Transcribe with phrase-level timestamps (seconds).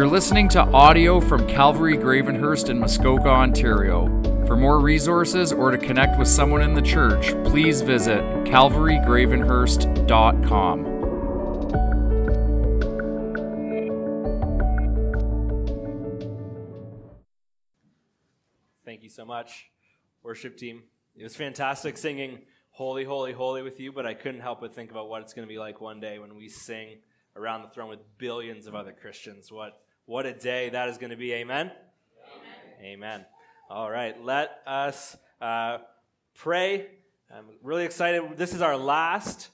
[0.00, 4.06] You're listening to audio from Calvary Gravenhurst in Muskoka, Ontario.
[4.46, 10.84] For more resources or to connect with someone in the church, please visit calvarygravenhurst.com.
[18.86, 19.66] Thank you so much,
[20.22, 20.84] worship team.
[21.14, 22.38] It was fantastic singing
[22.70, 25.46] Holy, Holy, Holy with you, but I couldn't help but think about what it's going
[25.46, 27.00] to be like one day when we sing
[27.36, 29.52] around the throne with billions of other Christians.
[29.52, 29.78] What,
[30.10, 31.32] what a day that is going to be.
[31.34, 31.70] Amen?
[32.82, 32.94] Amen.
[32.94, 33.26] Amen.
[33.70, 35.78] All right, let us uh,
[36.34, 36.88] pray.
[37.32, 38.20] I'm really excited.
[38.36, 39.50] This is our last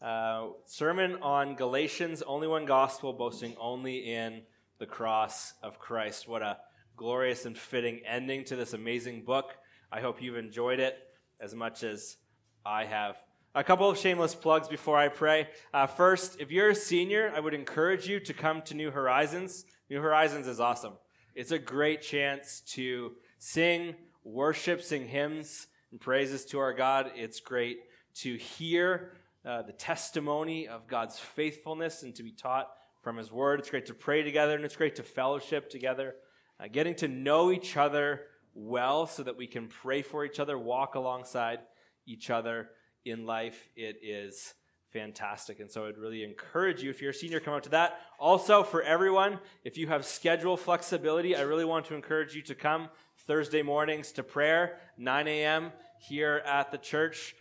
[0.00, 4.44] uh, sermon on Galatians, only one gospel, boasting only in
[4.78, 6.26] the cross of Christ.
[6.26, 6.56] What a
[6.96, 9.58] glorious and fitting ending to this amazing book.
[9.92, 10.96] I hope you've enjoyed it
[11.38, 12.16] as much as
[12.64, 13.18] I have.
[13.54, 15.48] A couple of shameless plugs before I pray.
[15.74, 19.66] Uh, first, if you're a senior, I would encourage you to come to New Horizons.
[19.90, 20.92] New Horizons is awesome.
[21.34, 27.10] It's a great chance to sing, worship, sing hymns and praises to our God.
[27.14, 27.78] It's great
[28.16, 29.12] to hear
[29.46, 32.68] uh, the testimony of God's faithfulness and to be taught
[33.00, 33.60] from His Word.
[33.60, 36.16] It's great to pray together and it's great to fellowship together,
[36.60, 40.58] uh, getting to know each other well so that we can pray for each other,
[40.58, 41.60] walk alongside
[42.06, 42.68] each other
[43.06, 44.52] in life, it is
[44.92, 45.60] fantastic.
[45.60, 48.00] And so I'd really encourage you, if you're a senior, come out to that.
[48.18, 52.54] Also, for everyone, if you have schedule flexibility, I really want to encourage you to
[52.54, 52.88] come
[53.26, 55.72] Thursday mornings to prayer, 9 a.m.
[55.98, 57.34] here at the church.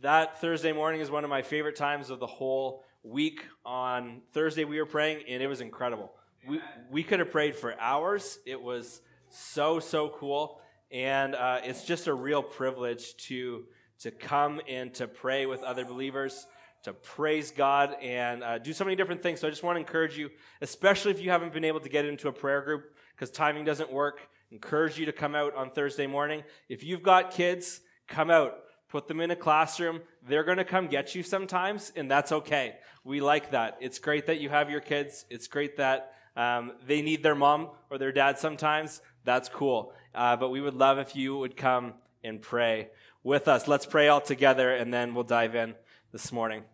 [0.00, 3.44] That Thursday morning is one of my favorite times of the whole week.
[3.64, 6.12] On Thursday, we were praying, and it was incredible.
[6.48, 8.38] We, we could have prayed for hours.
[8.46, 10.60] It was so, so cool.
[10.90, 13.64] And uh, it's just a real privilege to
[14.00, 16.46] to come and to pray with other believers,
[16.84, 19.40] to praise God, and uh, do so many different things.
[19.40, 22.04] So I just want to encourage you, especially if you haven't been able to get
[22.04, 26.06] into a prayer group because timing doesn't work, encourage you to come out on Thursday
[26.06, 26.42] morning.
[26.68, 28.54] If you've got kids, come out.
[28.88, 30.00] Put them in a classroom.
[30.26, 32.74] They're going to come get you sometimes, and that's okay.
[33.04, 33.78] We like that.
[33.80, 35.26] It's great that you have your kids.
[35.30, 39.00] It's great that um, they need their mom or their dad sometimes.
[39.24, 39.92] That's cool.
[40.14, 41.94] Uh, but we would love if you would come
[42.24, 42.88] and pray
[43.22, 43.68] with us.
[43.68, 45.74] Let's pray all together and then we'll dive in
[46.12, 46.64] this morning.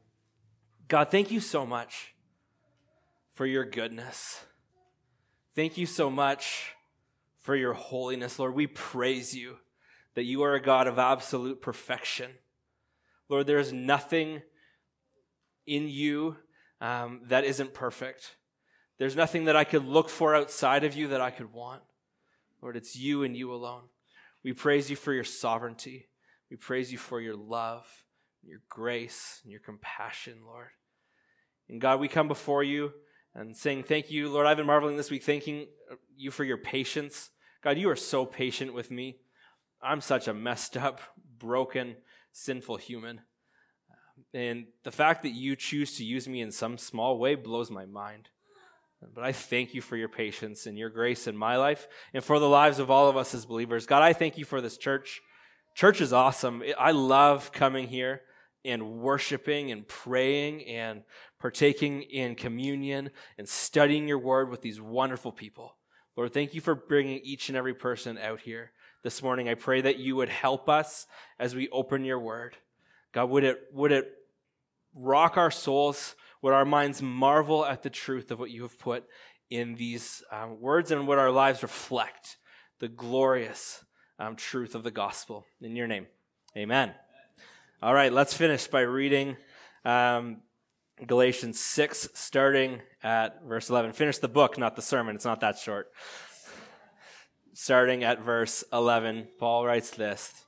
[0.88, 2.14] God, thank you so much
[3.34, 4.44] for your goodness.
[5.54, 6.74] Thank you so much
[7.40, 8.54] for your holiness, Lord.
[8.54, 9.56] We praise you
[10.14, 12.30] that you are a God of absolute perfection.
[13.28, 14.42] Lord, there is nothing
[15.66, 16.36] in you
[16.80, 18.36] um, that isn't perfect.
[18.98, 21.82] There's nothing that I could look for outside of you that I could want.
[22.62, 23.82] Lord, it's you and you alone.
[24.44, 26.08] We praise you for your sovereignty.
[26.50, 27.86] We praise you for your love,
[28.46, 30.68] your grace, and your compassion, Lord.
[31.68, 32.92] And God, we come before you
[33.34, 34.46] and saying, Thank you, Lord.
[34.46, 35.66] I've been marveling this week, thanking
[36.16, 37.30] you for your patience.
[37.62, 39.18] God, you are so patient with me.
[39.82, 41.00] I'm such a messed up,
[41.38, 41.96] broken,
[42.32, 43.20] sinful human.
[44.32, 47.84] And the fact that you choose to use me in some small way blows my
[47.84, 48.28] mind.
[49.14, 52.38] But I thank you for your patience and your grace in my life and for
[52.38, 53.86] the lives of all of us as believers.
[53.86, 55.20] God, I thank you for this church.
[55.74, 56.62] Church is awesome.
[56.78, 58.22] I love coming here
[58.66, 61.02] and worshiping and praying and
[61.40, 65.76] partaking in communion and studying your word with these wonderful people.
[66.16, 68.72] Lord, thank you for bringing each and every person out here
[69.02, 69.48] this morning.
[69.48, 71.06] I pray that you would help us
[71.38, 72.56] as we open your word.
[73.12, 74.10] God, would it, would it
[74.94, 76.16] rock our souls?
[76.42, 79.04] Would our minds marvel at the truth of what you have put
[79.50, 82.36] in these um, words and would our lives reflect
[82.80, 83.84] the glorious
[84.18, 85.44] um, truth of the gospel.
[85.60, 86.06] In your name,
[86.56, 86.94] amen.
[87.82, 89.36] All right, let's finish by reading
[89.84, 90.38] um,
[91.06, 93.92] Galatians 6, starting at verse 11.
[93.92, 95.14] Finish the book, not the sermon.
[95.14, 95.92] It's not that short.
[97.52, 100.46] starting at verse 11, Paul writes this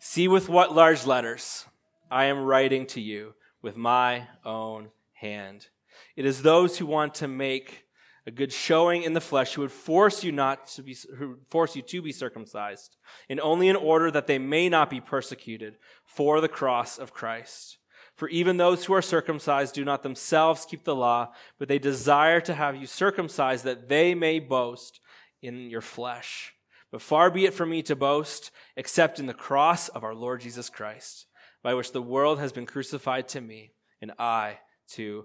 [0.00, 1.64] See with what large letters
[2.10, 5.68] I am writing to you with my own hand.
[6.16, 7.84] It is those who want to make
[8.28, 11.74] a good showing in the flesh who would force you not to be who force
[11.74, 12.98] you to be circumcised
[13.30, 17.78] and only in order that they may not be persecuted for the cross of Christ.
[18.16, 22.42] For even those who are circumcised do not themselves keep the law but they desire
[22.42, 25.00] to have you circumcised that they may boast
[25.40, 26.52] in your flesh.
[26.92, 30.42] But far be it from me to boast except in the cross of our Lord
[30.42, 31.24] Jesus Christ
[31.62, 33.72] by which the world has been crucified to me
[34.02, 34.58] and I
[34.90, 35.24] to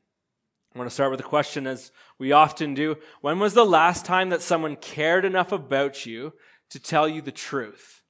[0.73, 2.95] I want to start with a question, as we often do.
[3.19, 6.33] When was the last time that someone cared enough about you
[6.69, 8.03] to tell you the truth?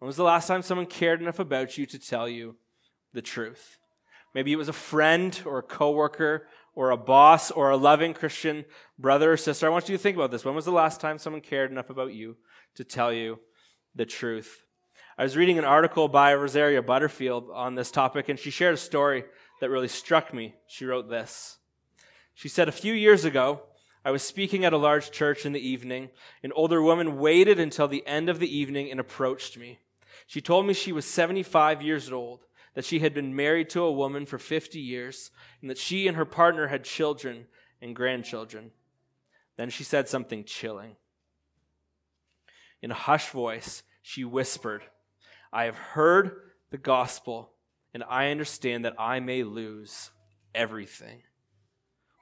[0.00, 2.56] When was the last time someone cared enough about you to tell you
[3.12, 3.78] the truth?
[4.34, 8.64] Maybe it was a friend or a coworker or a boss or a loving Christian
[8.98, 9.66] brother or sister.
[9.66, 10.44] I want you to think about this.
[10.44, 12.36] When was the last time someone cared enough about you
[12.74, 13.38] to tell you
[13.94, 14.64] the truth?
[15.16, 18.78] I was reading an article by Rosaria Butterfield on this topic, and she shared a
[18.78, 19.24] story
[19.62, 20.56] that really struck me.
[20.66, 21.58] She wrote this.
[22.34, 23.62] She said, A few years ago,
[24.04, 26.10] I was speaking at a large church in the evening.
[26.42, 29.78] An older woman waited until the end of the evening and approached me.
[30.26, 32.40] She told me she was 75 years old
[32.74, 35.30] that she had been married to a woman for 50 years,
[35.60, 37.46] and that she and her partner had children
[37.80, 38.72] and grandchildren.
[39.56, 40.96] Then she said something chilling.
[42.82, 44.82] In a hushed voice, she whispered,
[45.52, 47.51] I have heard the gospel,
[47.94, 50.10] and I understand that I may lose
[50.54, 51.22] everything.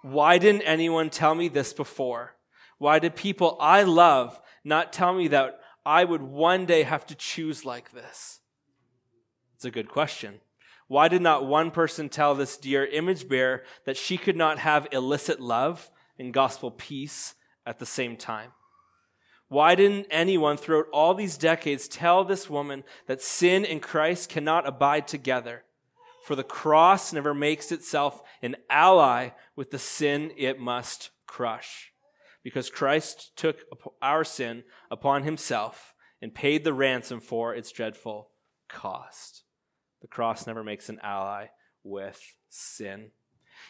[0.02, 2.36] Why didn't anyone tell me this before?
[2.78, 7.14] Why did people I love not tell me that I would one day have to
[7.14, 8.40] choose like this?
[9.56, 10.40] It's a good question.
[10.88, 14.88] Why did not one person tell this dear image bearer that she could not have
[14.90, 17.34] illicit love and gospel peace
[17.64, 18.52] at the same time?
[19.50, 24.64] Why didn't anyone throughout all these decades tell this woman that sin and Christ cannot
[24.64, 25.64] abide together?
[26.24, 31.90] For the cross never makes itself an ally with the sin it must crush.
[32.44, 33.64] Because Christ took
[34.00, 38.30] our sin upon himself and paid the ransom for its dreadful
[38.68, 39.42] cost.
[40.00, 41.46] The cross never makes an ally
[41.82, 43.10] with sin.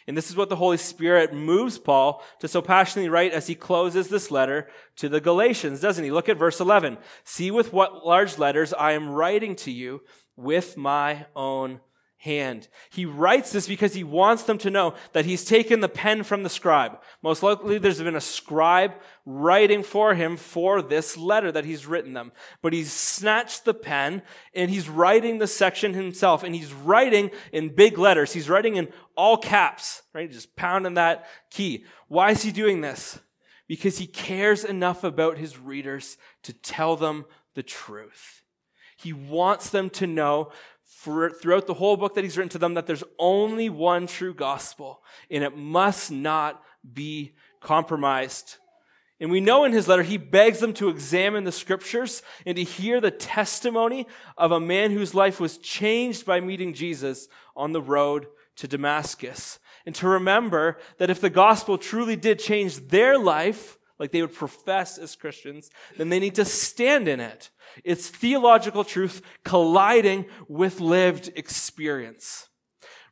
[0.06, 3.54] And this is what the Holy Spirit moves Paul to so passionately write as he
[3.54, 6.10] closes this letter to the Galatians, doesn't he?
[6.10, 6.98] Look at verse 11.
[7.24, 10.02] See with what large letters I am writing to you
[10.36, 11.80] with my own
[12.20, 12.68] hand.
[12.90, 16.42] He writes this because he wants them to know that he's taken the pen from
[16.42, 17.00] the scribe.
[17.22, 18.92] Most likely there's been a scribe
[19.24, 22.32] writing for him for this letter that he's written them.
[22.60, 24.20] But he's snatched the pen
[24.54, 28.34] and he's writing the section himself and he's writing in big letters.
[28.34, 30.30] He's writing in all caps, right?
[30.30, 31.86] Just pounding that key.
[32.08, 33.18] Why is he doing this?
[33.66, 37.24] Because he cares enough about his readers to tell them
[37.54, 38.42] the truth.
[38.98, 40.52] He wants them to know
[41.00, 44.34] for, throughout the whole book that he's written to them that there's only one true
[44.34, 46.62] gospel and it must not
[46.92, 48.56] be compromised.
[49.18, 52.62] And we know in his letter, he begs them to examine the scriptures and to
[52.62, 54.06] hear the testimony
[54.36, 58.26] of a man whose life was changed by meeting Jesus on the road
[58.56, 59.58] to Damascus.
[59.86, 64.34] And to remember that if the gospel truly did change their life, like they would
[64.34, 67.50] profess as Christians, then they need to stand in it.
[67.84, 72.48] It's theological truth colliding with lived experience.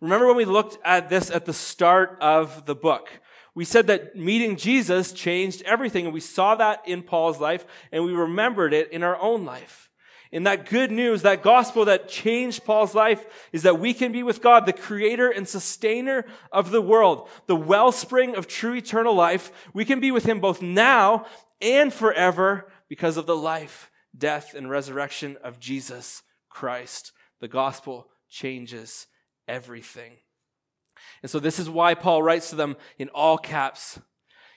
[0.01, 3.11] Remember when we looked at this at the start of the book?
[3.55, 8.05] We said that meeting Jesus changed everything, and we saw that in Paul's life, and
[8.05, 9.88] we remembered it in our own life.
[10.33, 14.23] And that good news, that gospel that changed Paul's life is that we can be
[14.23, 19.51] with God, the creator and sustainer of the world, the wellspring of true eternal life.
[19.73, 21.27] We can be with him both now
[21.63, 27.13] and forever because of the life, death, and resurrection of Jesus Christ.
[27.41, 29.07] The gospel changes
[29.47, 30.13] everything.
[31.23, 33.99] And so this is why Paul writes to them in all caps.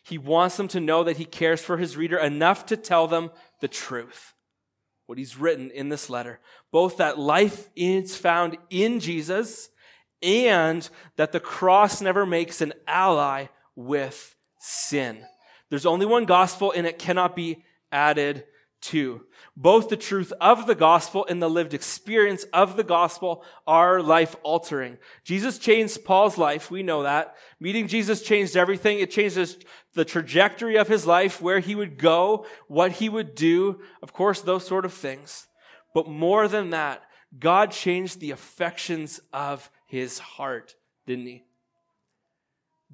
[0.03, 3.31] He wants them to know that he cares for his reader enough to tell them
[3.61, 4.33] the truth
[5.11, 6.39] what he's written in this letter.
[6.71, 9.67] Both that life is found in Jesus
[10.23, 15.21] and that the cross never makes an ally with sin.
[15.69, 18.45] There's only one gospel and it cannot be added
[18.81, 19.25] to.
[19.55, 24.35] Both the truth of the gospel and the lived experience of the gospel are life
[24.43, 24.97] altering.
[25.23, 26.71] Jesus changed Paul's life.
[26.71, 27.35] We know that.
[27.59, 28.99] Meeting Jesus changed everything.
[28.99, 29.57] It changes
[29.93, 33.81] the trajectory of his life, where he would go, what he would do.
[34.01, 35.47] Of course, those sort of things.
[35.93, 37.03] But more than that,
[37.37, 41.43] God changed the affections of his heart, didn't he?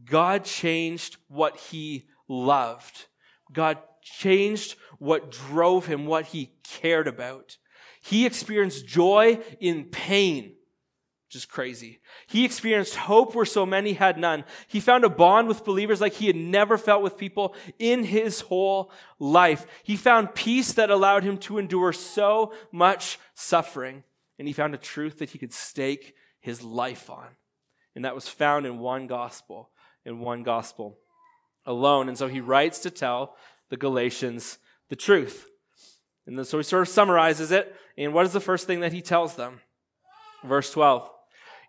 [0.06, 3.06] God changed what he loved.
[3.51, 3.77] God
[4.08, 7.58] changed what drove him, what he cared about.
[8.02, 10.54] He experienced joy in pain,
[11.38, 12.00] is crazy.
[12.28, 14.44] He experienced hope where so many had none.
[14.68, 18.42] He found a bond with believers like he had never felt with people in his
[18.42, 19.66] whole life.
[19.84, 24.04] He found peace that allowed him to endure so much suffering.
[24.38, 27.28] And he found a truth that he could stake his life on.
[27.96, 29.70] And that was found in one gospel,
[30.06, 30.98] in one gospel
[31.66, 32.10] alone.
[32.10, 33.36] And so he writes to tell
[33.70, 34.58] the Galatians
[34.90, 35.50] the truth.
[36.26, 37.76] And so he sort of summarizes it.
[37.98, 39.62] And what is the first thing that he tells them?
[40.44, 41.10] Verse 12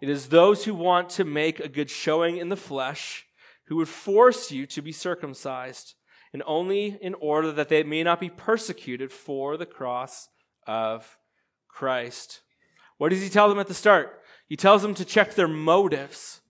[0.00, 3.26] It is those who want to make a good showing in the flesh
[3.66, 5.94] who would force you to be circumcised,
[6.32, 10.28] and only in order that they may not be persecuted for the cross
[10.66, 11.18] of
[11.68, 12.40] Christ.
[12.96, 14.20] What does he tell them at the start?
[14.46, 16.40] He tells them to check their motives.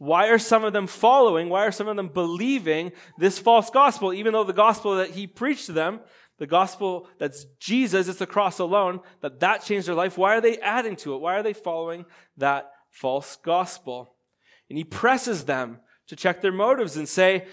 [0.00, 1.50] Why are some of them following?
[1.50, 5.26] Why are some of them believing this false gospel, even though the gospel that he
[5.26, 6.00] preached to them,
[6.38, 10.16] the gospel that's Jesus, it's the cross alone, that that changed their life?
[10.16, 11.18] Why are they adding to it?
[11.18, 12.06] Why are they following
[12.38, 14.14] that false gospel?
[14.70, 17.46] And he presses them to check their motives and say,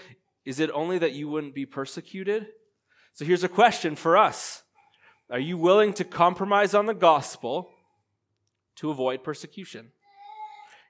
[0.46, 2.46] Is it only that you wouldn't be persecuted?
[3.12, 4.62] So here's a question for us
[5.30, 7.68] Are you willing to compromise on the gospel
[8.76, 9.90] to avoid persecution?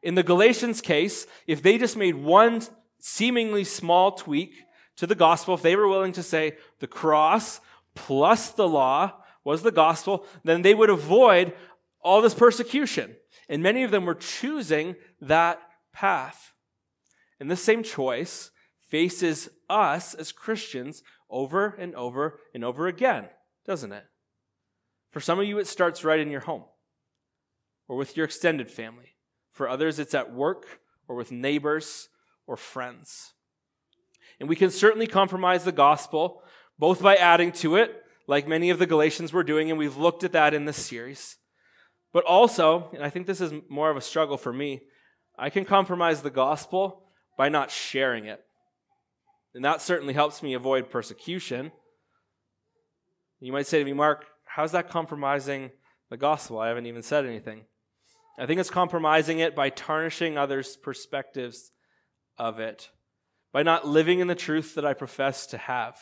[0.02, 2.62] In the Galatians case, if they just made one
[3.00, 4.64] seemingly small tweak
[4.96, 7.60] to the gospel, if they were willing to say the cross
[7.94, 9.12] plus the law
[9.44, 11.52] was the gospel, then they would avoid
[12.00, 13.16] all this persecution.
[13.48, 15.60] And many of them were choosing that
[15.92, 16.52] path.
[17.40, 18.50] And this same choice
[18.88, 23.28] faces us as Christians over and over and over again,
[23.64, 24.04] doesn't it?
[25.10, 26.64] For some of you, it starts right in your home
[27.86, 29.14] or with your extended family.
[29.58, 32.10] For others, it's at work or with neighbors
[32.46, 33.32] or friends.
[34.38, 36.44] And we can certainly compromise the gospel,
[36.78, 40.22] both by adding to it, like many of the Galatians were doing, and we've looked
[40.22, 41.38] at that in this series.
[42.12, 44.82] But also, and I think this is more of a struggle for me,
[45.36, 48.40] I can compromise the gospel by not sharing it.
[49.56, 51.72] And that certainly helps me avoid persecution.
[53.40, 55.72] You might say to me, Mark, how's that compromising
[56.10, 56.60] the gospel?
[56.60, 57.64] I haven't even said anything.
[58.38, 61.72] I think it's compromising it by tarnishing others' perspectives
[62.38, 62.90] of it,
[63.52, 65.98] by not living in the truth that I profess to have.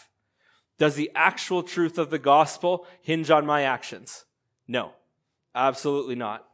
[0.78, 4.26] Does the actual truth of the gospel hinge on my actions?
[4.68, 4.92] No,
[5.54, 6.46] absolutely not.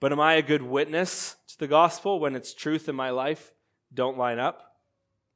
[0.00, 3.52] But am I a good witness to the gospel when its truth in my life
[3.94, 4.78] don't line up?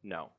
[0.02, 0.30] No.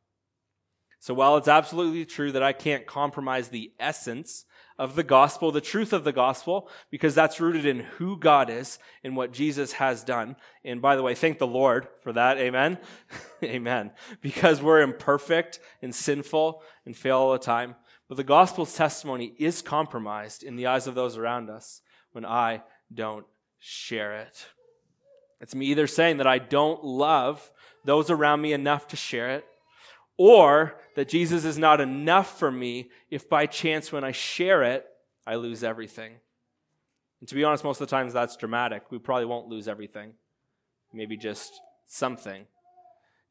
[1.00, 4.46] So while it's absolutely true that I can't compromise the essence
[4.78, 8.80] of the gospel, the truth of the gospel, because that's rooted in who God is
[9.04, 10.36] and what Jesus has done.
[10.66, 12.38] And by the way, thank the Lord for that.
[12.38, 12.78] Amen.
[13.44, 13.92] Amen.
[14.22, 17.76] Because we're imperfect and sinful and fail all the time.
[18.08, 22.64] But the gospel's testimony is compromised in the eyes of those around us when I
[22.94, 23.26] don't
[23.60, 24.46] share it.
[25.40, 27.52] It's me either saying that I don't love
[27.86, 29.46] those around me enough to share it,
[30.18, 34.86] or that Jesus is not enough for me if by chance when I share it,
[35.26, 36.14] I lose everything.
[37.20, 38.92] And to be honest, most of the times that's dramatic.
[38.92, 40.14] We probably won't lose everything,
[40.92, 41.54] maybe just
[41.88, 42.46] something.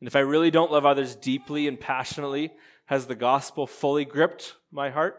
[0.01, 2.53] And if I really don't love others deeply and passionately,
[2.87, 5.17] has the gospel fully gripped my heart?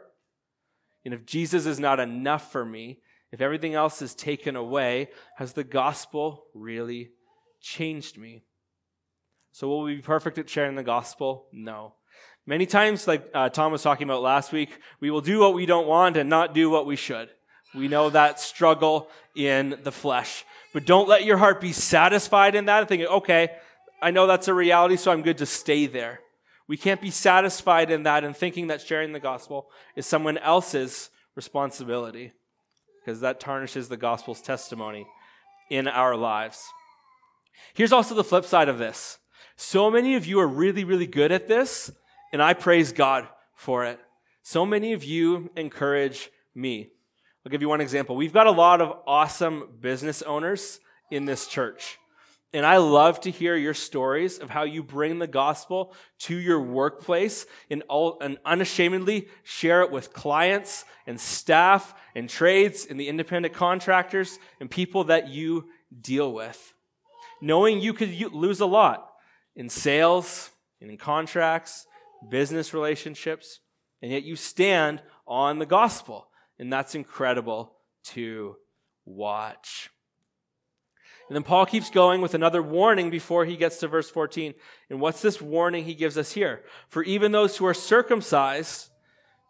[1.05, 3.00] And if Jesus is not enough for me,
[3.32, 7.12] if everything else is taken away, has the gospel really
[7.62, 8.43] changed me?
[9.54, 11.46] So will we be perfect at sharing the gospel?
[11.54, 11.94] No.
[12.48, 15.68] Many times, like uh, Tom was talking about last week, we will do what we
[15.68, 17.30] don't want and not do what we should.
[17.76, 20.44] We know that struggle in the flesh.
[20.74, 23.50] But don't let your heart be satisfied in that and thinking, okay,
[24.02, 26.20] I know that's a reality, so I'm good to stay there.
[26.68, 31.12] We can't be satisfied in that and thinking that sharing the gospel is someone else's
[31.36, 32.34] responsibility
[33.00, 35.06] because that tarnishes the gospel's testimony
[35.70, 36.66] in our lives.
[37.76, 39.20] Here's also the flip side of this.
[39.65, 41.89] So many of you are really, really good at this,
[42.34, 43.98] and I praise God for it.
[44.43, 46.89] So many of you encourage me.
[47.43, 48.17] I'll give you one example.
[48.17, 51.98] We've got a lot of awesome business owners in this church.
[52.51, 56.60] And I love to hear your stories of how you bring the gospel to your
[56.60, 63.08] workplace and, all, and unashamedly share it with clients and staff and trades and the
[63.08, 65.70] independent contractors and people that you
[66.01, 66.75] deal with.
[67.41, 69.12] Knowing you could lose a lot
[69.56, 70.50] in sales
[70.82, 71.86] and in contracts,
[72.30, 73.60] business relationships,
[74.02, 76.28] and yet you stand on the gospel.
[76.60, 78.56] And that's incredible to
[79.06, 79.90] watch.
[81.30, 84.54] And then Paul keeps going with another warning before he gets to verse 14.
[84.90, 86.64] And what's this warning he gives us here?
[86.90, 88.90] For even those who are circumcised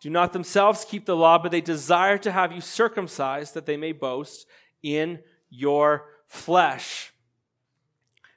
[0.02, 3.78] do not themselves keep the law, but they desire to have you circumcised that they
[3.78, 4.46] may boast
[4.82, 5.20] in
[5.50, 7.13] your flesh.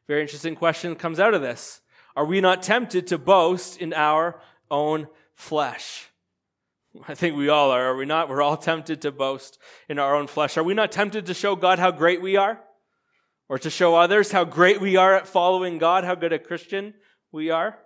[0.08, 1.80] Very interesting question comes out of this.
[2.14, 6.08] Are we not tempted to boast in our own flesh?
[7.06, 8.28] I think we all are, are we not?
[8.28, 9.58] We're all tempted to boast
[9.88, 10.56] in our own flesh.
[10.56, 12.60] Are we not tempted to show God how great we are?
[13.48, 16.94] Or to show others how great we are at following God, how good a Christian
[17.32, 17.78] we are?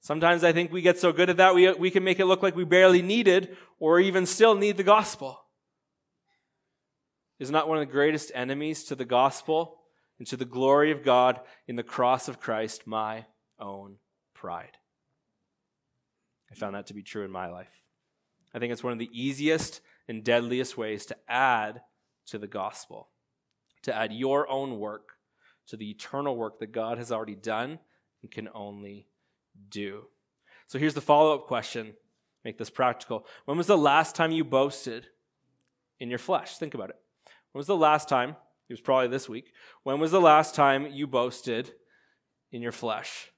[0.00, 2.42] Sometimes I think we get so good at that, we, we can make it look
[2.42, 5.40] like we barely needed or even still need the gospel.
[7.38, 9.79] Is not one of the greatest enemies to the gospel
[10.20, 13.24] and to the glory of God in the cross of Christ my
[13.58, 13.96] own
[14.34, 14.76] pride?
[16.52, 17.82] I found that to be true in my life.
[18.54, 21.80] I think it's one of the easiest and deadliest ways to add
[22.26, 23.08] to the gospel,
[23.82, 25.14] to add your own work
[25.68, 27.78] to the eternal work that God has already done
[28.22, 29.06] and can only
[29.68, 30.04] do.
[30.66, 31.94] So here's the follow up question.
[32.44, 33.26] Make this practical.
[33.44, 35.06] When was the last time you boasted
[35.98, 36.56] in your flesh?
[36.56, 36.96] Think about it.
[37.52, 38.36] When was the last time?
[38.70, 39.52] It was probably this week.
[39.82, 41.72] When was the last time you boasted
[42.52, 43.32] in your flesh?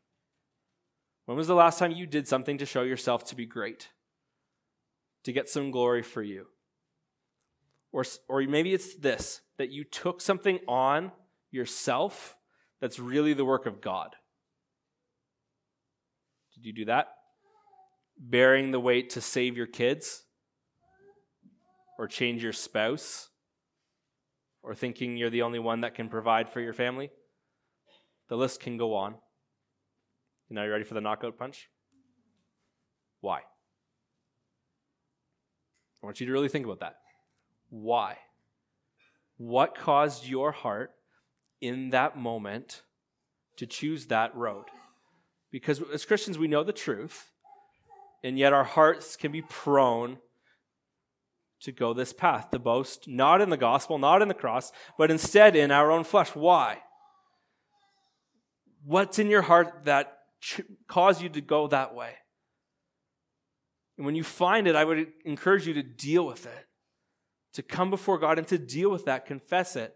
[1.25, 3.89] When was the last time you did something to show yourself to be great?
[5.25, 6.49] To get some glory for you?
[7.93, 11.13] Or, or maybe it's this that you took something on
[11.51, 12.37] yourself
[12.83, 14.15] that's really the work of God.
[16.55, 17.09] Did you do that?
[18.19, 20.25] Bearing the weight to save your kids?
[21.99, 23.31] Or change your spouse?
[24.63, 27.11] Or thinking you're the only one that can provide for your family?
[28.29, 29.17] The list can go on.
[30.49, 31.69] Now, you ready for the knockout punch?
[33.21, 33.39] Why?
[36.03, 36.97] I want you to really think about that.
[37.71, 38.19] Why?
[39.39, 40.91] What caused your heart
[41.61, 42.83] in that moment
[43.57, 44.67] to choose that road?
[45.51, 47.31] Because as Christians, we know the truth,
[48.23, 50.19] and yet our hearts can be prone
[51.63, 55.11] to go this path, to boast not in the gospel, not in the cross, but
[55.11, 56.31] instead in our own flesh.
[56.35, 56.79] Why?
[58.85, 62.15] What's in your heart that ch- caused you to go that way?
[63.97, 66.67] And when you find it, I would encourage you to deal with it,
[67.55, 69.95] to come before God and to deal with that, confess it.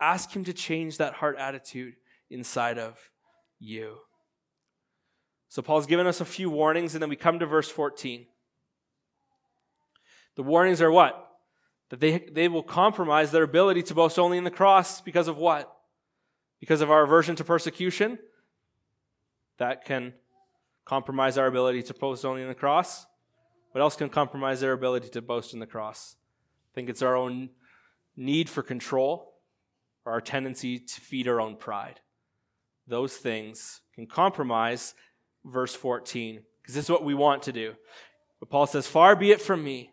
[0.00, 1.94] Ask Him to change that heart attitude
[2.30, 2.98] inside of
[3.58, 3.98] you.
[5.48, 8.26] So Paul's given us a few warnings, and then we come to verse 14.
[10.36, 11.20] The warnings are what?
[11.90, 15.36] That they, they will compromise their ability to boast only in the cross because of
[15.36, 15.74] what?
[16.60, 18.18] Because of our aversion to persecution?
[19.58, 20.14] That can
[20.84, 23.06] compromise our ability to boast only in the cross.
[23.72, 26.16] What else can compromise their ability to boast in the cross?
[26.72, 27.50] I think it's our own
[28.16, 29.34] need for control
[30.04, 32.00] or our tendency to feed our own pride
[32.86, 34.94] those things can compromise
[35.44, 37.74] verse 14, because this is what we want to do.
[38.40, 39.92] But Paul says, Far be it from me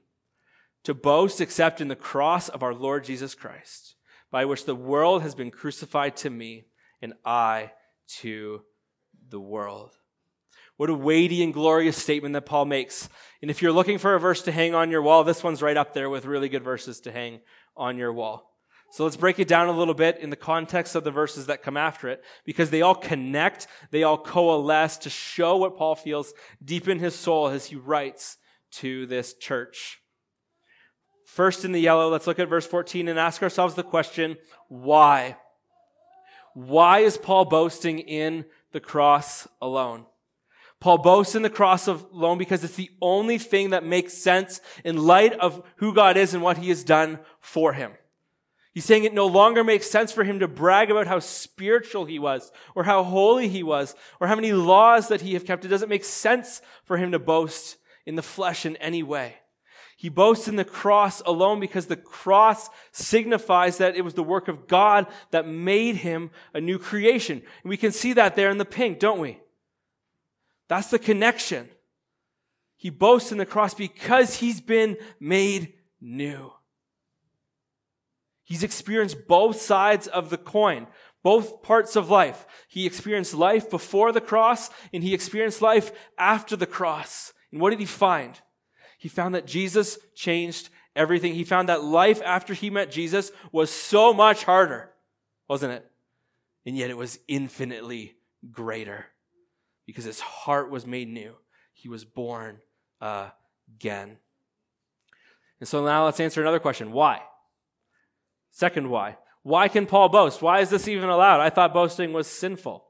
[0.84, 3.96] to boast except in the cross of our Lord Jesus Christ,
[4.32, 6.66] by which the world has been crucified to me,
[7.02, 7.72] and I
[8.20, 8.62] to
[9.30, 9.98] the world.
[10.78, 13.08] What a weighty and glorious statement that Paul makes.
[13.42, 15.78] And if you're looking for a verse to hang on your wall, this one's right
[15.78, 17.42] up there with really good verses to hang
[17.78, 18.50] on your wall.
[18.92, 21.64] So let's break it down a little bit in the context of the verses that
[21.64, 26.34] come after it, because they all connect, they all coalesce to show what Paul feels
[26.64, 28.38] deep in his soul as he writes
[28.72, 30.00] to this church.
[31.32, 34.36] First in the yellow, let's look at verse 14 and ask ourselves the question,
[34.68, 35.38] why?
[36.54, 40.06] Why is Paul boasting in the cross alone?
[40.82, 44.98] Paul boasts in the cross alone because it's the only thing that makes sense in
[44.98, 47.94] light of who God is and what he has done for him.
[48.74, 52.20] He's saying it no longer makes sense for him to brag about how spiritual he
[52.20, 55.64] was, or how holy he was, or how many laws that he have kept.
[55.64, 59.36] It doesn't make sense for him to boast in the flesh in any way.
[60.02, 64.48] He boasts in the cross alone because the cross signifies that it was the work
[64.48, 67.44] of God that made him a new creation.
[67.62, 69.40] And we can see that there in the pink, don't we?
[70.70, 71.70] That's the connection.
[72.78, 76.52] He boasts in the cross because he's been made new.
[78.42, 80.88] He's experienced both sides of the coin,
[81.22, 82.48] both parts of life.
[82.68, 87.34] He experienced life before the cross and he experienced life after the cross.
[87.52, 88.42] And what did he find?
[89.02, 91.34] He found that Jesus changed everything.
[91.34, 94.92] He found that life after he met Jesus was so much harder,
[95.48, 95.90] wasn't it?
[96.68, 98.14] And yet it was infinitely
[98.52, 99.08] greater
[99.88, 101.34] because his heart was made new.
[101.74, 102.60] He was born
[103.02, 104.18] again.
[105.60, 106.92] And so now let's answer another question.
[106.92, 107.24] Why?
[108.52, 109.18] Second why.
[109.42, 110.44] Why can Paul boast?
[110.44, 111.40] Why is this even allowed?
[111.40, 112.86] I thought boasting was sinful.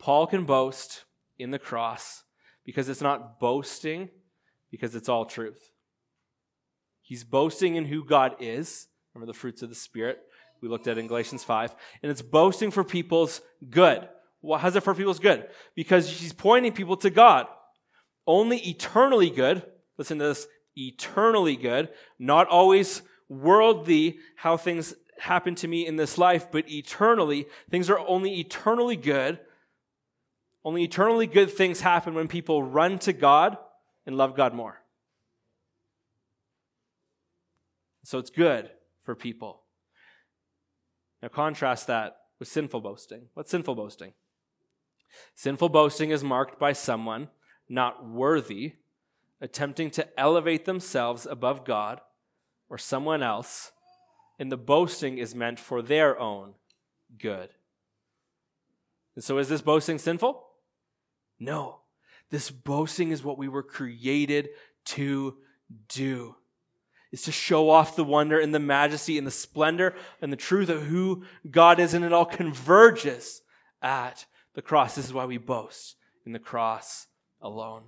[0.00, 1.04] Paul can boast
[1.38, 2.24] in the cross
[2.64, 4.08] because it's not boasting,
[4.70, 5.70] because it's all truth.
[7.02, 8.86] He's boasting in who God is.
[9.14, 10.20] Remember the fruits of the Spirit
[10.62, 11.74] we looked at in Galatians 5.
[12.02, 14.08] And it's boasting for people's good.
[14.42, 15.48] Well, how's it for people's good?
[15.74, 17.46] Because he's pointing people to God.
[18.26, 19.64] Only eternally good,
[19.98, 26.16] listen to this, eternally good, not always worldly how things happen to me in this
[26.16, 29.40] life, but eternally, things are only eternally good
[30.64, 33.56] Only eternally good things happen when people run to God
[34.06, 34.80] and love God more.
[38.04, 38.70] So it's good
[39.04, 39.62] for people.
[41.22, 43.26] Now, contrast that with sinful boasting.
[43.34, 44.14] What's sinful boasting?
[45.34, 47.28] Sinful boasting is marked by someone
[47.68, 48.74] not worthy,
[49.40, 52.00] attempting to elevate themselves above God
[52.68, 53.72] or someone else,
[54.38, 56.54] and the boasting is meant for their own
[57.18, 57.50] good.
[59.14, 60.46] And so, is this boasting sinful?
[61.38, 61.79] No.
[62.30, 64.50] This boasting is what we were created
[64.86, 65.36] to
[65.88, 66.36] do.
[67.12, 70.68] Is to show off the wonder and the majesty and the splendor and the truth
[70.68, 73.42] of who God is, and it all converges
[73.82, 74.94] at the cross.
[74.94, 77.08] This is why we boast in the cross
[77.40, 77.82] alone.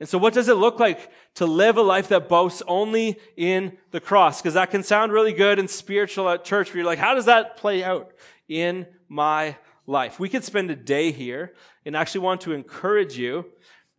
[0.00, 3.76] And so, what does it look like to live a life that boasts only in
[3.90, 4.40] the cross?
[4.40, 7.26] Because that can sound really good and spiritual at church, but you're like, how does
[7.26, 8.12] that play out
[8.48, 10.18] in my life?
[10.18, 13.46] We could spend a day here and actually want to encourage you.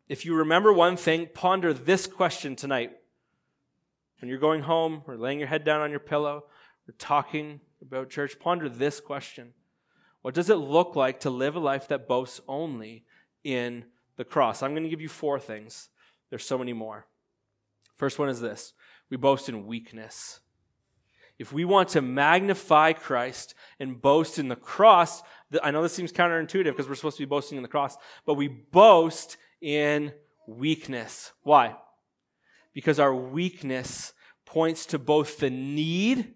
[0.08, 2.92] If you remember one thing, ponder this question tonight.
[4.20, 6.46] When you're going home or laying your head down on your pillow
[6.88, 9.54] or talking about church, ponder this question
[10.22, 13.06] What does it look like to live a life that boasts only
[13.44, 14.64] in the cross?
[14.64, 15.90] I'm going to give you four things.
[16.30, 17.06] There's so many more.
[17.96, 18.74] First one is this
[19.10, 20.40] we boast in weakness.
[21.38, 25.22] If we want to magnify Christ and boast in the cross,
[25.64, 28.34] I know this seems counterintuitive because we're supposed to be boasting in the cross, but
[28.34, 30.12] we boast in
[30.48, 31.32] weakness.
[31.44, 31.76] Why?
[32.74, 34.14] Because our weakness
[34.46, 36.34] points to both the need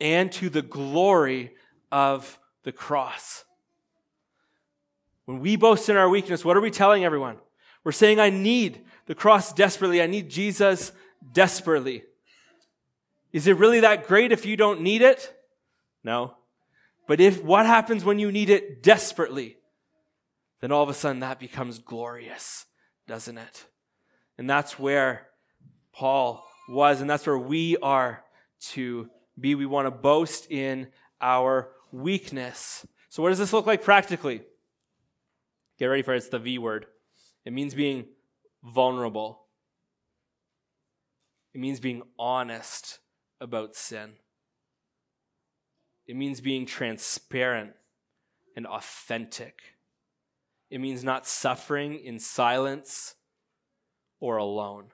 [0.00, 1.52] and to the glory
[1.90, 3.44] of the cross.
[5.24, 7.38] When we boast in our weakness, what are we telling everyone?
[7.82, 10.02] We're saying, I need the cross desperately.
[10.02, 10.92] I need Jesus
[11.32, 12.04] desperately.
[13.32, 15.34] Is it really that great if you don't need it?
[16.02, 16.36] No.
[17.06, 19.58] But if what happens when you need it desperately?
[20.60, 22.66] Then all of a sudden that becomes glorious,
[23.06, 23.66] doesn't it?
[24.38, 25.28] And that's where
[25.92, 28.24] Paul was, and that's where we are
[28.70, 29.54] to be.
[29.54, 30.88] We want to boast in
[31.20, 32.86] our weakness.
[33.10, 34.42] So, what does this look like practically?
[35.78, 36.18] Get ready for it.
[36.18, 36.86] It's the V word.
[37.44, 38.06] It means being
[38.62, 39.42] vulnerable,
[41.52, 42.98] it means being honest
[43.40, 44.14] about sin.
[46.06, 47.72] It means being transparent
[48.56, 49.62] and authentic.
[50.70, 53.14] It means not suffering in silence
[54.20, 54.86] or alone.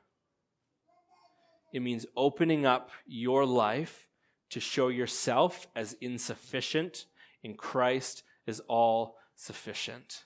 [1.72, 4.08] It means opening up your life
[4.50, 7.06] to show yourself as insufficient
[7.42, 10.24] in Christ as all sufficient.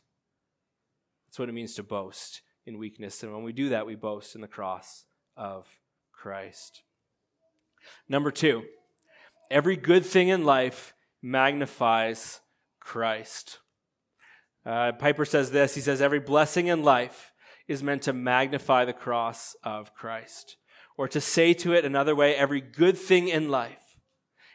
[1.27, 3.23] That's what it means to boast in weakness.
[3.23, 5.05] And when we do that, we boast in the cross
[5.37, 5.67] of
[6.13, 6.83] Christ.
[8.09, 8.63] Number two,
[9.55, 12.41] every good thing in life magnifies
[12.81, 13.61] Christ.
[14.67, 17.33] Uh, Piper says this He says, Every blessing in life
[17.69, 20.57] is meant to magnify the cross of Christ.
[20.99, 23.97] Or to say to it another way, every good thing in life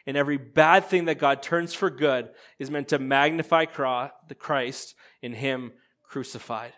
[0.06, 3.66] and every bad thing that God turns for good is meant to magnify
[4.28, 6.72] the Christ in Him crucified.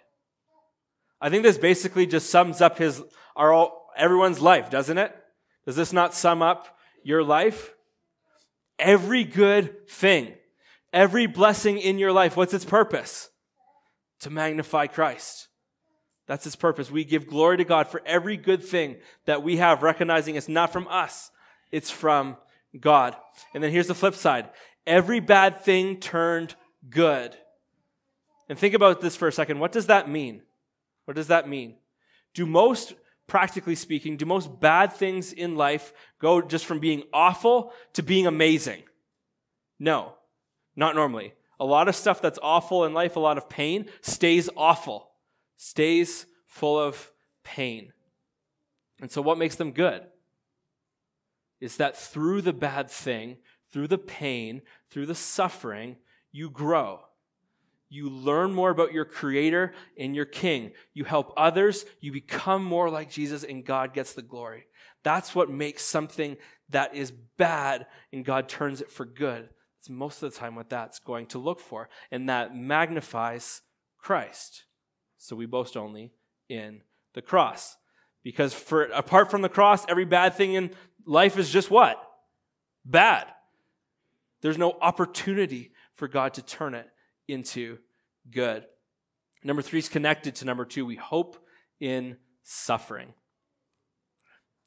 [1.20, 3.00] I think this basically just sums up his,
[3.36, 5.14] our, everyone's life, doesn't it?
[5.64, 7.72] Does this not sum up your life?
[8.82, 10.34] Every good thing,
[10.92, 13.30] every blessing in your life, what's its purpose?
[14.20, 15.46] To magnify Christ.
[16.26, 16.90] That's its purpose.
[16.90, 20.72] We give glory to God for every good thing that we have, recognizing it's not
[20.72, 21.30] from us,
[21.70, 22.36] it's from
[22.78, 23.16] God.
[23.54, 24.50] And then here's the flip side
[24.84, 26.56] every bad thing turned
[26.90, 27.36] good.
[28.48, 29.60] And think about this for a second.
[29.60, 30.42] What does that mean?
[31.04, 31.76] What does that mean?
[32.34, 32.94] Do most
[33.32, 38.26] practically speaking, do most bad things in life go just from being awful to being
[38.26, 38.82] amazing?
[39.78, 40.16] No,
[40.76, 41.32] not normally.
[41.58, 45.12] A lot of stuff that's awful in life, a lot of pain, stays awful,
[45.56, 47.10] stays full of
[47.42, 47.94] pain.
[49.00, 50.02] And so, what makes them good?
[51.58, 53.38] Is that through the bad thing,
[53.70, 55.96] through the pain, through the suffering,
[56.32, 57.00] you grow.
[57.92, 60.72] You learn more about your creator and your king.
[60.94, 61.84] You help others.
[62.00, 64.64] You become more like Jesus and God gets the glory.
[65.02, 66.38] That's what makes something
[66.70, 69.50] that is bad and God turns it for good.
[69.78, 71.90] It's most of the time what that's going to look for.
[72.10, 73.60] And that magnifies
[73.98, 74.64] Christ.
[75.18, 76.14] So we boast only
[76.48, 76.80] in
[77.12, 77.76] the cross.
[78.22, 80.70] Because for apart from the cross, every bad thing in
[81.04, 82.02] life is just what?
[82.86, 83.26] Bad.
[84.40, 86.88] There's no opportunity for God to turn it
[87.28, 87.78] into
[88.30, 88.64] good.
[89.44, 90.86] Number three is connected to number two.
[90.86, 91.36] We hope
[91.80, 93.14] in suffering.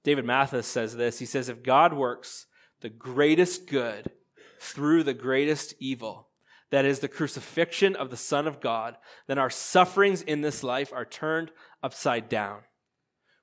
[0.04, 1.20] David Mathis says this.
[1.20, 2.46] He says, If God works
[2.82, 4.12] the greatest good
[4.60, 6.30] through the greatest evil,
[6.72, 10.92] that is, the crucifixion of the Son of God, then our sufferings in this life
[10.92, 12.62] are turned upside down.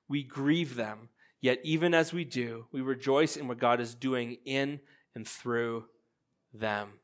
[0.07, 1.09] We grieve them,
[1.41, 4.81] yet even as we do, we rejoice in what God is doing in
[5.15, 5.85] and through
[6.53, 6.99] them.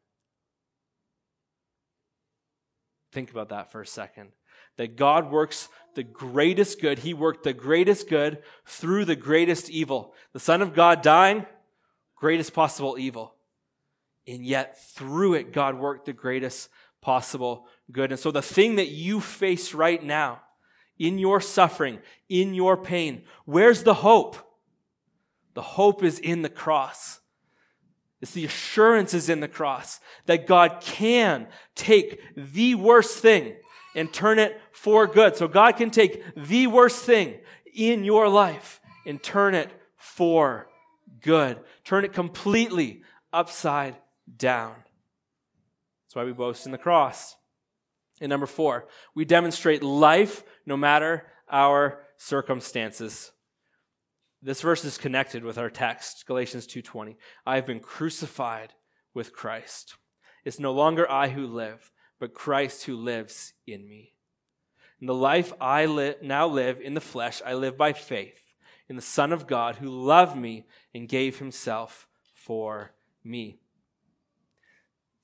[3.12, 4.32] Think about that for a second.
[4.78, 7.00] That God works the greatest good.
[7.00, 10.14] He worked the greatest good through the greatest evil.
[10.34, 11.46] The Son of God dying,
[12.16, 13.36] greatest possible evil.
[14.28, 16.70] And yet, through it, God worked the greatest
[17.02, 18.12] possible good.
[18.12, 20.42] And so, the thing that you face right now,
[20.98, 24.38] in your suffering, in your pain, where's the hope?
[25.56, 27.19] The hope is in the cross.
[28.22, 33.56] It's the assurance is in the cross that God can take the worst thing
[33.96, 35.36] and turn it for good.
[35.36, 37.40] So God can take the worst thing
[37.74, 40.68] in your life and turn it for
[41.22, 41.60] good.
[41.84, 43.96] Turn it completely upside
[44.38, 44.76] down.
[46.06, 47.36] That's why we boast in the cross.
[48.20, 53.32] And number four, we demonstrate life no matter our circumstances.
[54.42, 57.18] This verse is connected with our text, Galatians 2:20.
[57.46, 58.74] I have been crucified
[59.14, 59.96] with Christ.
[60.46, 64.16] It's no longer I who live, but Christ who lives in me.
[65.00, 68.56] And the life I li- now live in the flesh, I live by faith
[68.88, 73.60] in the Son of God who loved me and gave himself for me.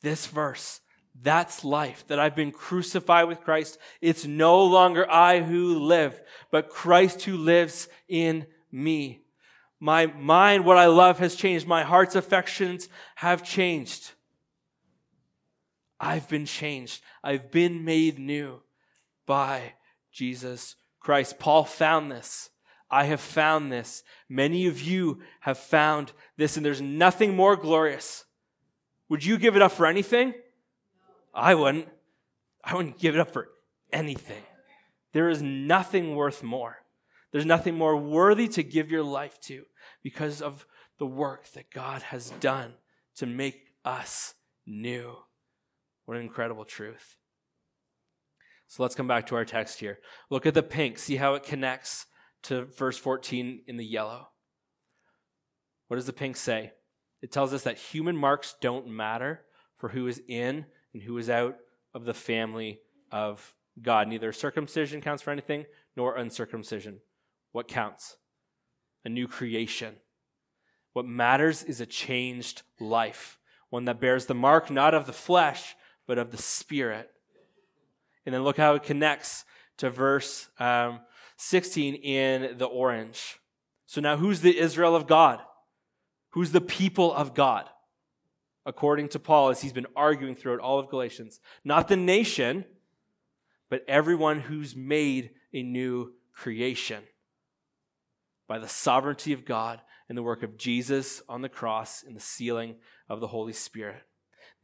[0.02, 0.82] This verse,
[1.20, 3.80] that's life, that I've been crucified with Christ.
[4.02, 9.22] It's no longer I who live, but Christ who lives in me.
[9.80, 11.68] My mind, what I love, has changed.
[11.68, 14.12] My heart's affections have changed.
[16.00, 17.02] I've been changed.
[17.24, 18.62] I've been made new
[19.26, 19.74] by
[20.12, 21.40] Jesus Christ.
[21.40, 22.50] Paul found this.
[22.90, 24.04] I have found this.
[24.30, 28.26] Many of you have found this, and there's nothing more glorious.
[29.10, 30.34] Would you give it up for anything?
[31.34, 31.88] I wouldn't.
[32.64, 33.50] I wouldn't give it up for
[33.92, 34.42] anything.
[35.14, 36.78] There is nothing worth more.
[37.36, 39.66] There's nothing more worthy to give your life to
[40.02, 40.66] because of
[41.00, 42.76] the work that God has done
[43.18, 45.18] to make us new.
[46.06, 47.18] What an incredible truth.
[48.68, 50.00] So let's come back to our text here.
[50.30, 52.06] Look at the pink, see how it connects
[52.44, 54.30] to verse 14 in the yellow.
[55.90, 56.72] What does the pink say?
[57.22, 59.42] It tells us that human marks don't matter
[59.76, 61.58] for who is in and who is out
[61.94, 62.80] of the family
[63.12, 64.08] of God.
[64.08, 65.66] Neither circumcision counts for anything
[65.98, 67.02] nor uncircumcision.
[67.56, 68.18] What counts?
[69.06, 69.96] A new creation.
[70.92, 73.40] What matters is a changed life,
[73.70, 75.74] one that bears the mark not of the flesh,
[76.06, 77.10] but of the Spirit.
[78.26, 79.46] And then look how it connects
[79.78, 81.00] to verse um,
[81.38, 83.40] 16 in the orange.
[83.86, 85.40] So now, who's the Israel of God?
[86.32, 87.70] Who's the people of God?
[88.66, 91.40] According to Paul, as he's been arguing throughout all of Galatians.
[91.64, 92.66] Not the nation,
[93.70, 97.02] but everyone who's made a new creation
[98.48, 102.22] by the sovereignty of God and the work of Jesus on the cross and the
[102.22, 102.76] sealing
[103.10, 104.04] of the Holy Spirit.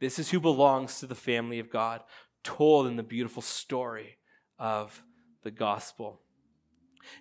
[0.00, 2.02] This is who belongs to the family of God,
[2.42, 4.18] told in the beautiful story
[4.58, 5.02] of
[5.42, 6.20] the gospel.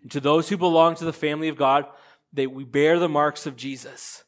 [0.02, 1.86] And to those who belong to the family of God,
[2.34, 4.24] they, we bear the marks of Jesus.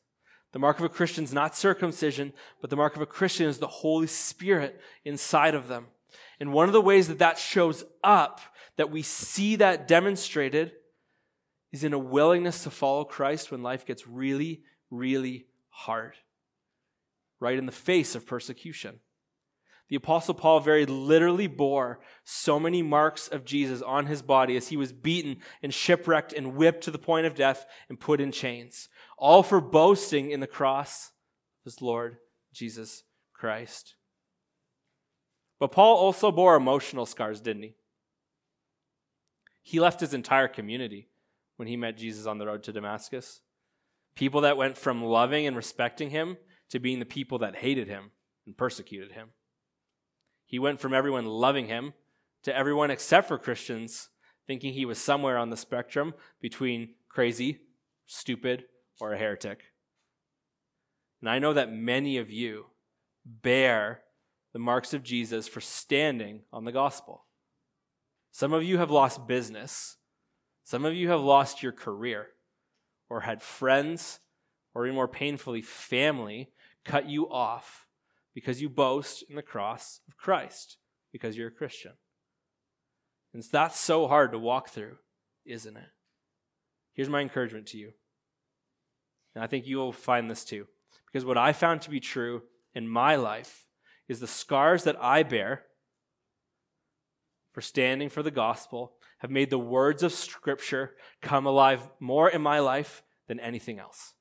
[0.51, 3.57] The mark of a Christian is not circumcision, but the mark of a Christian is
[3.57, 5.87] the Holy Spirit inside of them.
[6.39, 8.39] And one of the ways that that shows up,
[8.77, 10.73] that we see that demonstrated,
[11.73, 16.13] is in a willingness to follow Christ when life gets really, really hard,
[17.39, 18.99] right in the face of persecution.
[19.89, 24.69] The Apostle Paul very literally bore so many marks of Jesus on his body as
[24.69, 28.31] he was beaten and shipwrecked and whipped to the point of death and put in
[28.31, 31.11] chains, all for boasting in the cross
[31.61, 32.17] of his Lord
[32.53, 33.95] Jesus Christ.
[35.59, 37.75] But Paul also bore emotional scars, didn't he?
[39.63, 41.09] He left his entire community
[41.57, 43.41] when he met Jesus on the road to Damascus.
[44.15, 46.37] People that went from loving and respecting him
[46.69, 48.11] to being the people that hated him
[48.45, 49.29] and persecuted him.
[50.45, 51.93] He went from everyone loving him
[52.43, 54.09] to everyone except for Christians
[54.45, 57.59] thinking he was somewhere on the spectrum between crazy,
[58.07, 58.65] stupid,
[58.99, 59.61] or a heretic.
[61.21, 62.65] And I know that many of you
[63.25, 64.01] bear
[64.51, 67.25] the marks of Jesus for standing on the gospel.
[68.31, 69.97] Some of you have lost business
[70.63, 72.27] some of you have lost your career
[73.09, 74.19] or had friends,
[74.73, 76.49] or even more painfully, family
[76.83, 77.85] cut you off
[78.33, 80.77] because you boast in the cross of Christ
[81.11, 81.93] because you're a Christian.
[83.33, 84.97] And that's so hard to walk through,
[85.45, 85.89] isn't it?
[86.93, 87.91] Here's my encouragement to you.
[89.35, 90.67] And I think you will find this too.
[91.11, 93.65] Because what I found to be true in my life
[94.07, 95.63] is the scars that I bear
[97.51, 98.93] for standing for the gospel
[99.23, 104.13] have made the words of Scripture come alive more in my life than anything else.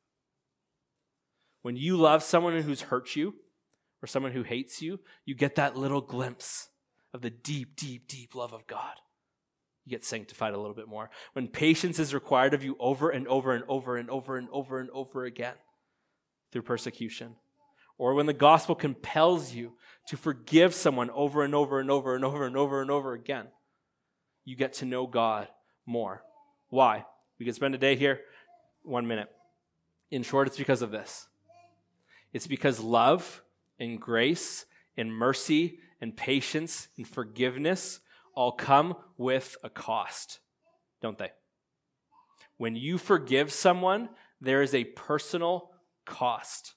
[1.63, 3.35] When you love someone who's hurt you
[4.01, 6.69] or someone who hates you, you get that little glimpse
[7.13, 8.95] of the deep, deep, deep love of God.
[9.85, 11.11] You get sanctified a little bit more.
[11.33, 14.79] When patience is required of you over and over and over and over and over
[14.79, 15.55] and over again
[16.53, 17.35] through persecution,
[17.99, 19.73] or when the gospel compels you
[20.07, 23.49] to forgive someone over and over and over and over and over and over again,
[24.45, 25.49] you get to know God
[25.87, 26.23] more.
[26.69, 27.05] Why?
[27.39, 28.21] We could spend a day here,
[28.83, 29.29] one minute.
[30.11, 31.29] In short, it's because of this
[32.33, 33.43] it's because love
[33.79, 34.65] and grace
[34.97, 38.01] and mercy and patience and forgiveness
[38.35, 40.41] all come with a cost,
[41.01, 41.31] don't they?
[42.57, 44.09] When you forgive someone,
[44.41, 45.71] there is a personal
[46.07, 46.75] cost.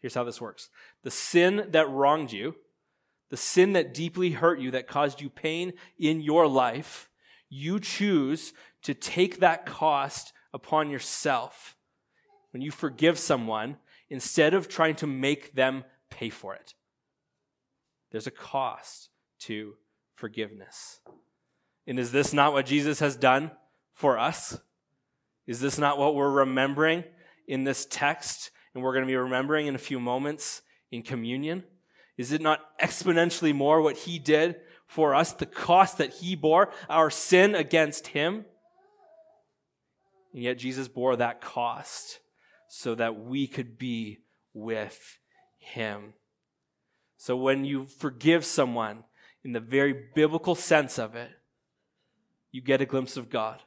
[0.00, 0.70] Here's how this works
[1.02, 2.56] the sin that wronged you,
[3.30, 7.10] the sin that deeply hurt you, that caused you pain in your life,
[7.48, 11.76] you choose to take that cost upon yourself.
[12.52, 13.76] When you forgive someone,
[14.08, 16.74] instead of trying to make them pay for it,
[18.10, 19.10] there's a cost
[19.40, 19.74] to
[20.14, 21.00] forgiveness.
[21.86, 23.50] And is this not what Jesus has done
[23.92, 24.58] for us?
[25.46, 27.04] Is this not what we're remembering
[27.46, 28.50] in this text?
[28.74, 31.64] And we're going to be remembering in a few moments in communion?
[32.18, 36.70] Is it not exponentially more what he did for us, the cost that he bore,
[36.90, 38.44] our sin against him?
[40.34, 42.18] And yet Jesus bore that cost
[42.68, 44.18] so that we could be
[44.52, 45.18] with
[45.58, 46.14] him.
[47.16, 49.04] So when you forgive someone,
[49.44, 51.30] in the very biblical sense of it,
[52.50, 53.62] you get a glimpse of God.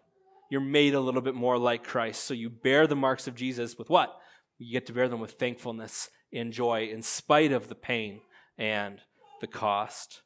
[0.50, 2.26] You're made a little bit more like Christ.
[2.26, 4.18] So you bear the marks of Jesus with what?
[4.58, 8.22] You get to bear them with thankfulness and joy in spite of the pain
[8.62, 9.02] and
[9.42, 10.22] the cost.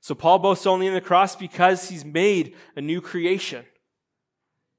[0.00, 3.64] So Paul boasts only in the cross because he's made a new creation.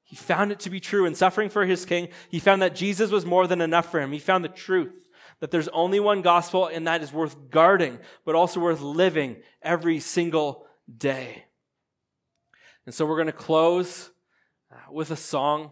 [0.04, 2.10] He found it to be true in suffering for his king.
[2.30, 4.12] He found that Jesus was more than enough for him.
[4.12, 5.08] He found the truth
[5.40, 10.00] that there's only one gospel and that is worth guarding, but also worth living every
[10.00, 11.46] single day.
[12.86, 14.12] And so we're going to close
[14.72, 15.72] uh, with a song.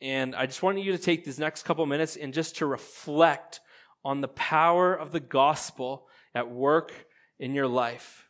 [0.00, 3.60] And I just want you to take these next couple minutes and just to reflect
[4.04, 6.92] on the power of the gospel at work
[7.38, 8.28] in your life.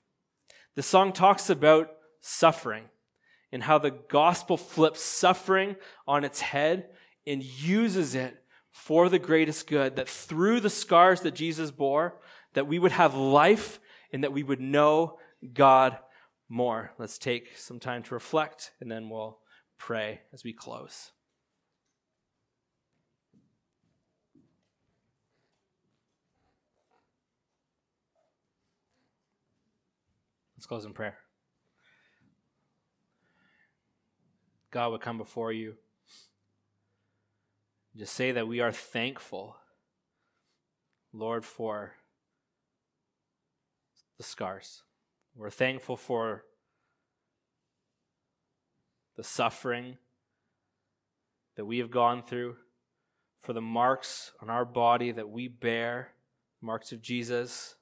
[0.75, 2.85] The song talks about suffering
[3.53, 6.89] and how the gospel flips suffering on its head
[7.27, 8.37] and uses it
[8.71, 12.21] for the greatest good, that through the scars that Jesus bore,
[12.55, 13.81] that we would have life
[14.13, 15.19] and that we would know
[15.53, 15.99] God
[16.49, 16.93] more.
[16.99, 19.39] Let's take some time to reflect and then we'll
[19.79, 21.13] pray as we close.
[30.69, 31.17] Close in prayer.
[34.71, 35.75] God would come before you
[37.97, 39.57] just say that we are thankful,
[41.13, 41.95] Lord, for
[44.19, 44.83] the scars.
[45.35, 46.45] We're thankful for
[49.17, 49.97] the suffering
[51.57, 52.57] that we have gone through,
[53.41, 56.11] for the marks on our body that we bear,
[56.61, 57.75] marks of Jesus,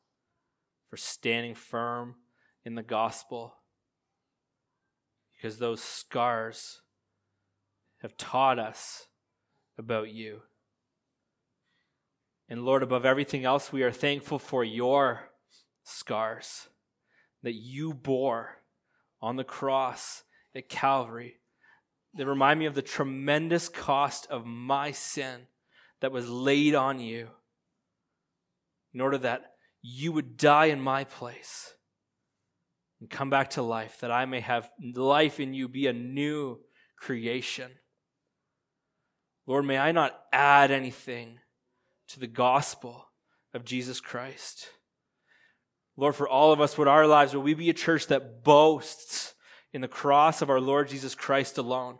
[0.88, 2.14] for standing firm
[2.66, 3.54] in the gospel.
[5.36, 6.80] Because those scars
[8.02, 9.06] have taught us
[9.78, 10.40] about you.
[12.48, 15.30] And Lord, above everything else, we are thankful for your
[15.84, 16.68] scars
[17.42, 18.62] that you bore
[19.22, 20.24] on the cross
[20.54, 21.36] at Calvary
[22.14, 25.42] that remind me of the tremendous cost of my sin
[26.00, 27.28] that was laid on you
[28.92, 29.52] in order that
[29.82, 31.75] you would die in my place
[33.00, 36.60] and come back to life, that I may have life in you, be a new
[36.98, 37.70] creation.
[39.46, 41.38] Lord, may I not add anything
[42.08, 43.08] to the gospel
[43.54, 44.68] of Jesus Christ.
[45.96, 49.34] Lord, for all of us, would our lives, would we be a church that boasts
[49.72, 51.98] in the cross of our Lord Jesus Christ alone?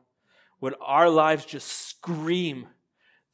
[0.61, 2.69] Would our lives just scream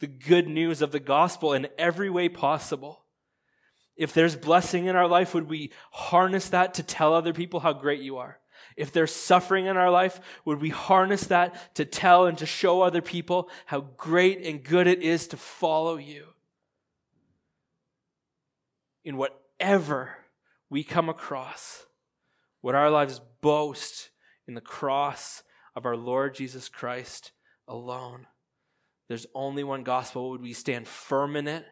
[0.00, 3.01] the good news of the gospel in every way possible?
[3.96, 7.72] If there's blessing in our life, would we harness that to tell other people how
[7.72, 8.38] great you are?
[8.76, 12.80] If there's suffering in our life, would we harness that to tell and to show
[12.80, 16.26] other people how great and good it is to follow you?
[19.04, 20.16] In whatever
[20.70, 21.84] we come across,
[22.62, 24.10] would our lives boast
[24.46, 25.42] in the cross
[25.76, 27.32] of our Lord Jesus Christ
[27.68, 28.26] alone?
[29.08, 30.30] There's only one gospel.
[30.30, 31.66] Would we stand firm in it?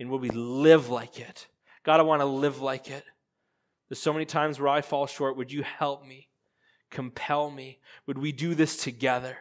[0.00, 1.46] And would we live like it?
[1.90, 3.02] God, I want to live like it.
[3.88, 5.36] There's so many times where I fall short.
[5.36, 6.28] Would you help me?
[6.88, 7.80] Compel me?
[8.06, 9.38] Would we do this together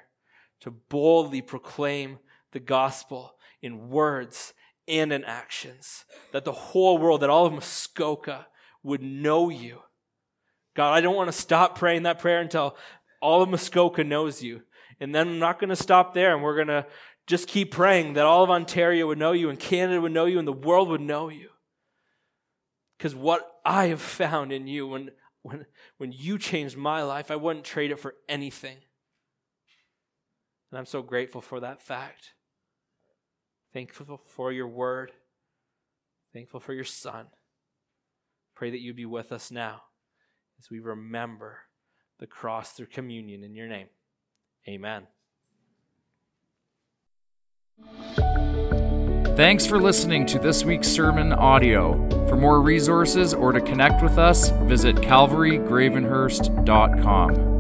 [0.62, 2.18] to boldly proclaim
[2.52, 4.56] the gospel in words
[4.88, 6.06] and in actions?
[6.32, 8.48] That the whole world, that all of Muskoka
[8.82, 9.84] would know you.
[10.76, 12.76] God, I don't want to stop praying that prayer until
[13.22, 14.64] all of Muskoka knows you.
[15.00, 16.88] And then I'm not going to stop there, and we're going to
[17.28, 20.40] just keep praying that all of Ontario would know you, and Canada would know you,
[20.40, 21.50] and the world would know you.
[23.00, 25.66] Because what I have found in you, when, when,
[25.98, 28.76] when you changed my life, I wouldn't trade it for anything.
[30.70, 32.34] And I'm so grateful for that fact.
[33.72, 35.14] Thankful for your word.
[36.34, 37.28] Thankful for your son.
[38.54, 39.84] Pray that you be with us now
[40.60, 41.60] as we remember
[42.20, 43.88] the cross through communion in your name.
[44.68, 45.08] Amen.
[49.40, 51.94] Thanks for listening to this week's sermon audio.
[52.28, 57.59] For more resources or to connect with us, visit calvarygravenhurst.com.